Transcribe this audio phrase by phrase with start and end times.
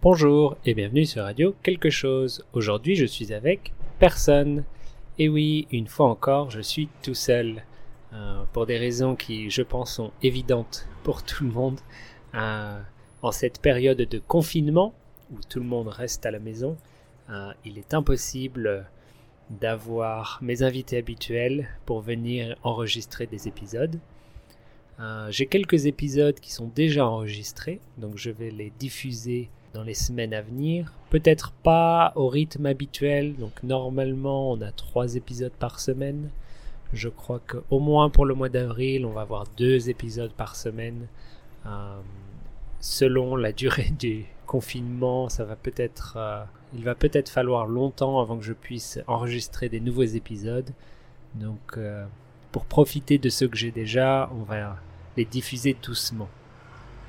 [0.00, 2.44] Bonjour et bienvenue sur Radio Quelque chose.
[2.52, 4.62] Aujourd'hui je suis avec personne.
[5.18, 7.64] Et oui, une fois encore, je suis tout seul.
[8.12, 11.80] Euh, pour des raisons qui, je pense, sont évidentes pour tout le monde.
[12.36, 12.80] Euh,
[13.22, 14.94] en cette période de confinement,
[15.32, 16.76] où tout le monde reste à la maison,
[17.28, 18.86] euh, il est impossible
[19.50, 23.98] d'avoir mes invités habituels pour venir enregistrer des épisodes.
[25.30, 30.34] J'ai quelques épisodes qui sont déjà enregistrés, donc je vais les diffuser dans les semaines
[30.34, 30.92] à venir.
[31.10, 36.30] Peut-être pas au rythme habituel, donc normalement on a trois épisodes par semaine.
[36.92, 41.06] Je crois qu'au moins pour le mois d'avril, on va avoir deux épisodes par semaine.
[41.66, 41.98] Euh,
[42.80, 46.42] selon la durée du confinement, ça va peut-être, euh,
[46.74, 50.70] il va peut-être falloir longtemps avant que je puisse enregistrer des nouveaux épisodes.
[51.34, 52.06] Donc, euh,
[52.52, 54.76] pour profiter de ceux que j'ai déjà, on va
[55.16, 56.28] les diffuser doucement.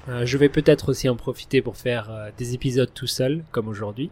[0.10, 3.68] Euh, je vais peut-être aussi en profiter pour faire euh, des épisodes tout seul, comme
[3.68, 4.10] aujourd'hui.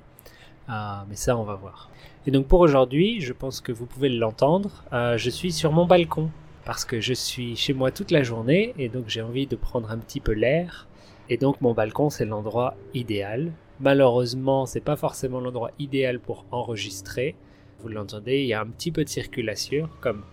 [0.68, 1.90] Ah, mais ça, on va voir.
[2.28, 5.86] Et donc pour aujourd'hui, je pense que vous pouvez l'entendre, euh, je suis sur mon
[5.86, 6.30] balcon.
[6.66, 9.90] Parce que je suis chez moi toute la journée et donc j'ai envie de prendre
[9.90, 10.88] un petit peu l'air.
[11.30, 13.54] Et donc mon balcon, c'est l'endroit idéal.
[13.80, 17.36] Malheureusement, c'est pas forcément l'endroit idéal pour enregistrer.
[17.80, 20.24] Vous l'entendez, il y a un petit peu de circulation, comme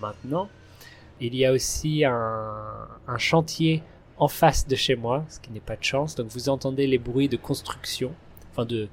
[0.00, 0.48] maintenant.
[1.20, 3.82] Il y a aussi un chantier
[4.18, 6.14] en face de chez moi, ce qui n'est pas de chance.
[6.14, 8.12] Donc vous entendez les bruits de construction,
[8.50, 8.88] enfin de,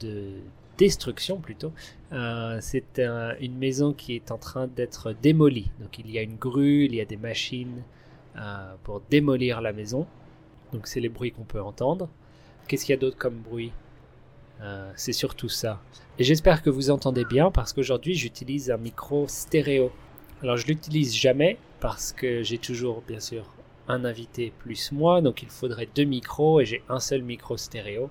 [0.00, 0.32] de
[0.76, 1.72] destruction plutôt.
[2.12, 3.00] Euh, c'est
[3.40, 5.70] une maison qui est en train d'être démolie.
[5.80, 7.82] Donc il y a une grue, il y a des machines
[8.36, 10.06] euh, pour démolir la maison.
[10.72, 12.08] Donc c'est les bruits qu'on peut entendre.
[12.68, 13.72] Qu'est-ce qu'il y a d'autre comme bruit?
[14.60, 15.80] Euh, C'est surtout ça.
[16.18, 19.92] Et j'espère que vous entendez bien parce qu'aujourd'hui j'utilise un micro stéréo.
[20.42, 23.44] Alors je l'utilise jamais parce que j'ai toujours bien sûr
[23.88, 28.10] un invité plus moi, donc il faudrait deux micros et j'ai un seul micro stéréo.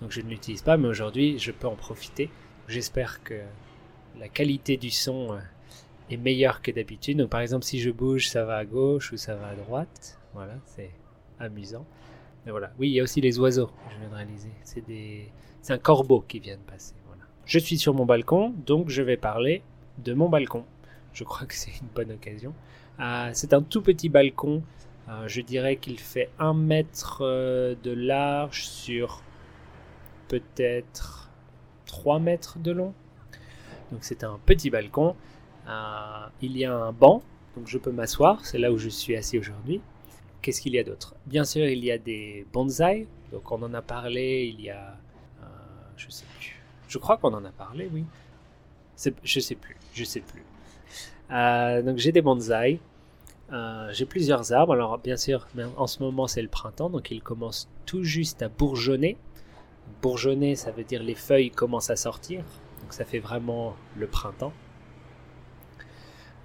[0.00, 2.30] Donc je ne l'utilise pas, mais aujourd'hui je peux en profiter.
[2.68, 3.34] J'espère que
[4.18, 5.38] la qualité du son euh,
[6.10, 7.18] est meilleure que d'habitude.
[7.18, 10.18] Donc par exemple si je bouge, ça va à gauche ou ça va à droite.
[10.34, 10.90] Voilà, c'est
[11.38, 11.86] amusant.
[12.44, 13.70] Mais voilà, oui, il y a aussi les oiseaux.
[13.90, 14.52] Je viens de réaliser.
[14.62, 15.28] C'est des,
[15.62, 16.94] c'est un corbeau qui vient de passer.
[17.06, 17.22] Voilà.
[17.44, 19.62] Je suis sur mon balcon, donc je vais parler
[19.98, 20.64] de mon balcon.
[21.12, 22.54] Je crois que c'est une bonne occasion.
[23.00, 24.62] Euh, c'est un tout petit balcon
[25.26, 29.22] je dirais qu'il fait un mètre euh, de large sur
[30.28, 31.30] peut-être
[31.86, 32.92] 3 mètres de long.
[33.92, 35.14] Donc c'est un petit balcon.
[35.68, 37.22] Euh, il y a un banc,
[37.56, 38.44] donc je peux m'asseoir.
[38.44, 39.80] C'est là où je suis assis aujourd'hui.
[40.42, 41.14] Qu'est-ce qu'il y a d'autre?
[41.26, 43.06] Bien sûr, il y a des bonsaïs.
[43.30, 44.96] Donc on en a parlé il y a...
[45.96, 46.60] je sais plus.
[46.88, 48.04] Je crois qu'on en a parlé, oui.
[49.24, 49.76] Je sais plus.
[49.92, 50.44] Je sais plus.
[51.30, 52.78] donc j'ai des bonsaïs.
[53.52, 54.72] Euh, j'ai plusieurs arbres.
[54.72, 55.46] Alors, bien sûr,
[55.76, 59.16] en ce moment, c'est le printemps, donc ils commencent tout juste à bourgeonner.
[60.02, 62.42] Bourgeonner, ça veut dire les feuilles commencent à sortir.
[62.82, 64.52] Donc, ça fait vraiment le printemps.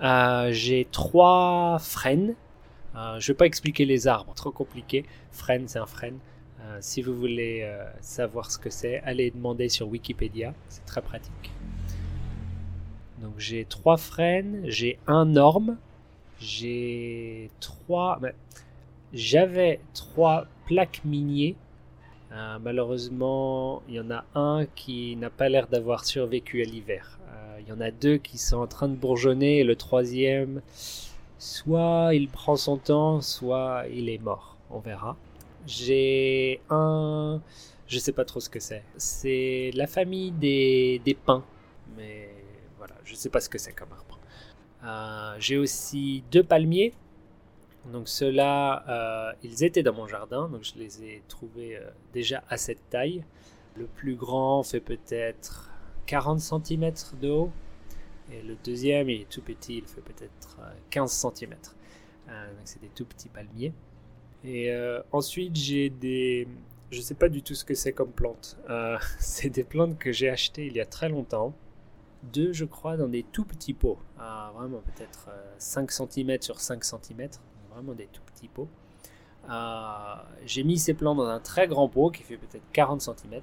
[0.02, 2.36] Euh, j'ai trois frênes.
[2.96, 5.06] Euh, je ne vais pas expliquer les arbres, trop compliqué.
[5.32, 6.20] Frêne, c'est un frêne.
[6.80, 7.68] si vous voulez
[8.02, 10.54] savoir ce que c'est, allez demander sur Wikipédia.
[10.70, 11.52] C'est très pratique.
[13.20, 14.62] Donc, j'ai trois frênes.
[14.66, 15.78] J'ai un orme
[16.42, 18.20] j'ai trois.
[19.14, 21.56] J'avais trois plaques miniers.
[22.32, 27.20] Euh, malheureusement, il y en a un qui n'a pas l'air d'avoir survécu à l'hiver.
[27.30, 30.62] Euh, il y en a deux qui sont en train de bourgeonner et le troisième,
[31.38, 34.58] soit il prend son temps, soit il est mort.
[34.70, 35.18] On verra.
[35.68, 37.42] J'ai un.
[37.88, 38.84] Je sais pas trop ce que c'est.
[38.96, 41.44] C'est la famille des, des pins.
[41.98, 42.30] Mais
[42.78, 44.11] voilà, je sais pas ce que c'est comme arbre.
[44.84, 46.94] Euh, j'ai aussi deux palmiers.
[47.92, 52.44] Donc ceux-là, euh, ils étaient dans mon jardin, donc je les ai trouvés euh, déjà
[52.50, 53.24] à cette taille.
[53.76, 55.72] Le plus grand fait peut-être
[56.06, 56.92] 40 cm
[57.22, 57.52] de haut.
[58.32, 60.58] Et le deuxième, il est tout petit, il fait peut-être
[60.90, 61.52] 15 cm.
[61.52, 63.74] donc c'est des tout petits palmiers.
[64.44, 64.74] Et
[65.12, 66.48] ensuite, j'ai des...
[66.92, 68.58] Je ne sais pas du tout ce que c'est comme plante.
[69.20, 71.54] c'est des plantes que j'ai achetées il y a très longtemps
[72.24, 73.98] deux, je crois, dans des tout petits pots.
[74.20, 77.30] Ah, vraiment, peut-être 5 euh, cm sur 5 cm.
[77.74, 78.68] Vraiment des tout petits pots.
[79.48, 83.42] Ah, j'ai mis ces plantes dans un très grand pot qui fait peut-être 40 cm.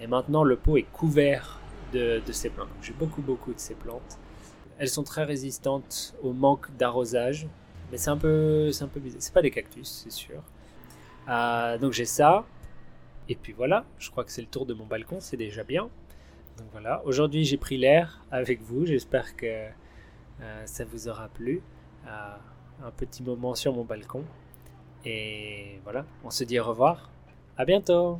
[0.00, 1.60] Et maintenant, le pot est couvert
[1.92, 2.68] de, ces plantes.
[2.80, 4.18] J'ai beaucoup, beaucoup de ces plantes.
[4.78, 7.46] Elles sont très résistantes au manque d'arrosage.
[7.90, 9.20] Mais c'est un peu, c'est un peu bizarre.
[9.22, 10.42] C'est pas des cactus, c'est sûr.
[11.26, 12.44] Ah, donc j'ai ça.
[13.28, 15.88] Et puis voilà, je crois que c'est le tour de mon balcon, c'est déjà bien.
[16.58, 21.62] Donc voilà, aujourd'hui j'ai pris l'air avec vous, j'espère que euh, ça vous aura plu.
[22.06, 22.36] Euh,
[22.84, 24.24] un petit moment sur mon balcon.
[25.04, 27.10] Et voilà, on se dit au revoir.
[27.56, 28.18] À bientôt